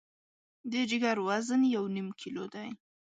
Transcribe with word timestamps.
د 0.71 0.73
جګر 0.89 1.17
وزن 1.27 1.61
یو 1.75 1.85
نیم 1.95 2.07
کیلو 2.21 2.43
دی. 2.53 2.69